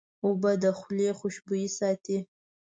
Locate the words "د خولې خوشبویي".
0.63-1.69